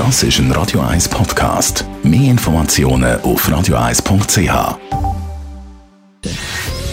Das 0.00 0.22
ist 0.22 0.38
ein 0.38 0.50
Radio 0.52 0.80
1 0.80 1.10
Podcast. 1.10 1.84
Mehr 2.02 2.30
Informationen 2.30 3.20
auf 3.20 3.46
radio1.ch. 3.46 4.78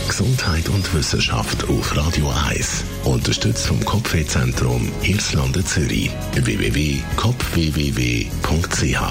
Gesundheit 0.10 0.68
und 0.68 0.94
Wissenschaft 0.94 1.70
auf 1.70 1.96
Radio 1.96 2.30
1. 2.50 2.84
Unterstützt 3.06 3.68
vom 3.68 3.80
Kopfwehzentrum 3.86 4.92
Irlande 5.04 5.64
Zürich. 5.64 6.12
www.kopfwww.ch 6.34 9.02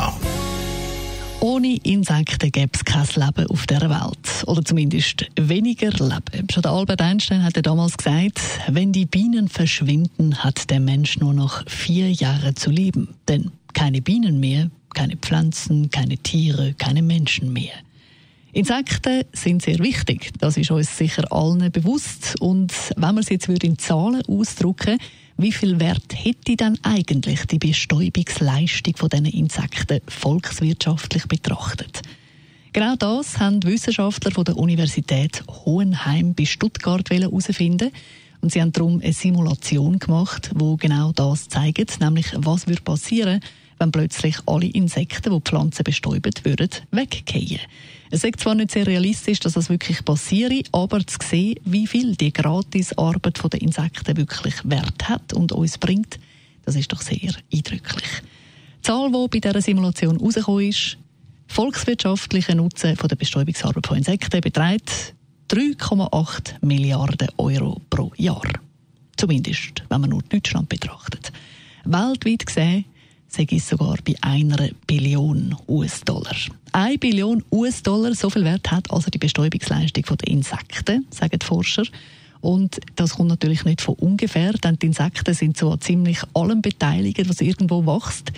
ohne 1.41 1.77
Insekten 1.77 2.51
gäbe 2.51 2.73
es 2.75 2.85
kein 2.85 3.07
Leben 3.15 3.47
auf 3.51 3.67
dieser 3.67 3.91
Welt. 3.91 4.45
Oder 4.47 4.65
zumindest 4.65 5.27
weniger 5.39 5.91
Leben. 5.91 6.49
Schon 6.51 6.65
Albert 6.65 7.03
Einstein 7.03 7.45
hat 7.45 7.55
damals 7.65 7.97
gesagt, 7.97 8.41
wenn 8.69 8.93
die 8.93 9.07
Bienen 9.07 9.49
verschwinden, 9.49 10.43
hat 10.43 10.71
der 10.71 10.81
Mensch 10.81 11.19
nur 11.19 11.35
noch 11.35 11.63
vier 11.69 12.11
Jahre 12.11 12.55
zu 12.55 12.71
leben. 12.71 13.15
Denn 13.29 13.53
keine 13.77 14.01
Bienen 14.01 14.41
mehr, 14.41 14.71
keine 14.95 15.19
Pflanzen, 15.19 15.91
keine 15.91 16.17
Tiere, 16.17 16.73
keine 16.79 17.03
Menschen 17.03 17.53
mehr. 17.53 17.75
Insekten 18.55 19.25
sind 19.35 19.61
sehr 19.61 19.81
wichtig, 19.81 20.31
das 20.41 20.57
ist 20.57 20.71
uns 20.71 20.97
sicher 20.97 21.31
allen 21.31 21.71
bewusst. 21.71 22.41
Und 22.41 22.73
wenn 22.97 23.15
man 23.15 23.19
es 23.19 23.29
jetzt 23.29 23.49
in 23.49 23.79
Zahlen 23.79 24.23
ausdrücken 24.27 24.93
würde, 24.93 25.05
wie 25.37 25.53
viel 25.53 25.79
Wert 25.79 26.15
hätte 26.15 26.57
dann 26.57 26.79
eigentlich 26.83 27.45
die 27.45 27.59
Bestäubungsleistung 27.59 28.97
von 28.97 29.11
diesen 29.11 29.27
Insekten 29.27 30.01
volkswirtschaftlich 30.09 31.27
betrachtet? 31.27 32.01
Genau 32.73 32.97
das 32.97 33.39
haben 33.39 33.63
Wissenschaftler 33.63 34.31
von 34.31 34.45
der 34.45 34.57
Universität 34.57 35.45
Hohenheim 35.67 36.33
bei 36.33 36.47
Stuttgart 36.47 37.11
herausfinden. 37.11 37.91
Und 38.41 38.53
sie 38.53 38.63
haben 38.63 38.73
darum 38.73 39.03
eine 39.03 39.13
Simulation 39.13 39.99
gemacht, 39.99 40.51
wo 40.55 40.77
genau 40.77 41.13
das 41.13 41.49
zeigt, 41.49 42.01
nämlich 42.01 42.33
was 42.37 42.67
würde 42.67 42.83
passieren, 42.83 43.41
wenn 43.79 43.93
plötzlich 43.93 44.37
alle 44.47 44.67
Insekten, 44.67 45.33
die 45.33 45.41
Pflanzen 45.41 45.85
bestäuben 45.85 46.33
würden, 46.45 46.71
weggehen. 46.91 47.61
Es 48.11 48.25
ist 48.25 48.41
zwar 48.41 48.55
nicht 48.55 48.71
sehr 48.71 48.87
realistisch, 48.87 49.41
dass 49.41 49.55
das 49.55 49.69
wirklich 49.69 50.05
passiert, 50.05 50.69
aber 50.73 51.05
zu 51.07 51.19
sehen, 51.23 51.59
wie 51.65 51.87
viel 51.87 52.15
die 52.15 52.33
Gratisarbeit 52.33 53.53
der 53.53 53.63
Insekten 53.63 54.17
wirklich 54.17 54.55
Wert 54.65 55.09
hat 55.09 55.33
und 55.33 55.53
uns 55.53 55.79
bringt, 55.79 56.19
das 56.65 56.77
ist 56.77 56.93
doch 56.93 57.01
sehr 57.01 57.33
eindrücklich. 57.53 58.11
Die 58.79 58.83
Zahl, 58.83 59.11
die 59.11 59.29
bei 59.29 59.41
dieser 59.41 59.61
Simulation 59.61 60.19
herausgekommen 60.19 60.69
ist, 60.69 60.99
volkswirtschaftlicher 61.49 62.55
Nutzen 62.55 62.97
von 62.97 63.09
der 63.09 63.17
Bestäubungsarbeit 63.17 63.87
von 63.87 63.99
Insekten 63.99 64.41
beträgt 64.41 65.15
3,8 65.51 66.65
Milliarden 66.65 67.29
Euro 67.37 67.81
pro 67.89 68.13
Jahr. 68.17 68.49
Zumindest, 69.17 69.85
wenn 69.89 70.01
man 70.01 70.11
nur 70.11 70.23
Deutschland 70.23 70.69
betrachtet. 70.69 71.33
Weltweit 71.85 72.47
gesehen 72.47 72.85
sei 73.37 73.47
es 73.51 73.69
sogar 73.69 73.99
bei 74.03 74.15
einer 74.23 74.71
Billion 74.87 75.55
US-Dollar. 75.69 76.35
Eine 76.73 76.97
Billion 76.97 77.45
US-Dollar, 77.51 78.15
so 78.15 78.31
viel 78.31 78.45
Wert 78.45 78.71
hat 78.71 78.91
also 78.91 79.11
die 79.11 79.19
Bestäubungsleistung 79.19 80.05
der 80.17 80.29
Insekten, 80.29 81.07
sagen 81.11 81.39
die 81.39 81.45
Forscher. 81.45 81.85
Und 82.41 82.81
das 82.95 83.17
kommt 83.17 83.29
natürlich 83.29 83.65
nicht 83.65 83.83
von 83.83 83.95
ungefähr, 83.97 84.53
denn 84.53 84.79
die 84.79 84.87
Insekten 84.87 85.35
sind 85.35 85.59
so 85.59 85.71
an 85.71 85.81
ziemlich 85.81 86.21
allem 86.33 86.63
beteiligt, 86.63 87.29
was 87.29 87.41
irgendwo 87.43 87.85
wächst. 87.85 88.33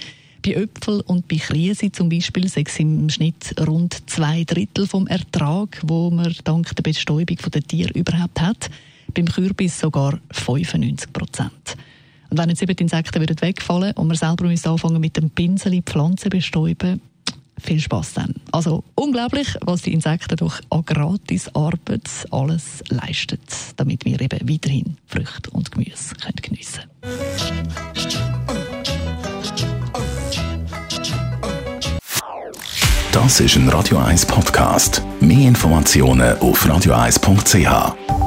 Bei 0.44 0.52
Äpfeln 0.52 1.00
und 1.02 1.28
bei 1.28 1.36
Krise 1.36 1.92
zum 1.92 2.08
Beispiel 2.08 2.48
sind 2.48 2.69
es 2.69 2.78
im 2.80 3.08
Schnitt 3.10 3.54
rund 3.60 4.08
zwei 4.10 4.44
Drittel 4.44 4.86
vom 4.86 5.06
Ertrag, 5.06 5.80
wo 5.84 6.10
man 6.10 6.34
dank 6.42 6.74
der 6.74 6.82
Bestäubung 6.82 7.36
der 7.52 7.62
Tiere 7.62 7.92
überhaupt 7.92 8.41
hat. 8.41 8.70
Beim 9.14 9.26
Kürbis 9.26 9.78
sogar 9.78 10.19
95 10.32 11.12
Prozent. 11.12 11.76
Und 12.31 12.39
wenn 12.39 12.48
jetzt 12.48 12.62
eben 12.62 12.77
die 12.77 12.83
Insekten 12.83 13.21
würden 13.21 13.41
wegfallen 13.41 13.93
und 13.93 14.09
wir 14.09 14.17
selber 14.17 14.45
müssen 14.45 14.69
anfangen 14.69 15.01
mit 15.01 15.17
dem 15.17 15.31
Pinsel 15.31 15.73
die 15.73 15.83
Pflanzen 15.83 16.31
bestäuben, 16.31 17.01
viel 17.61 17.81
Spaß 17.81 18.15
dann. 18.15 18.34
Also 18.53 18.84
unglaublich, 18.95 19.57
was 19.62 19.83
die 19.83 19.93
Insekten 19.93 20.37
durch 20.37 20.61
an 20.71 20.84
Gratisarbeit 20.84 22.09
alles 22.31 22.83
leisten, 22.88 23.38
damit 23.77 24.05
wir 24.05 24.21
eben 24.21 24.49
weiterhin 24.49 24.97
Früchte 25.06 25.50
und 25.50 25.72
Gemüse 25.72 26.15
können 26.15 26.37
geniessen. 26.41 26.83
Das 33.12 33.41
ist 33.41 33.56
ein 33.56 33.69
Radio 33.69 33.99
1 33.99 34.27
Podcast. 34.27 35.03
Mehr 35.21 35.49
Informationen 35.49 36.38
auf 36.38 36.65
radio1.ch. 36.65 38.18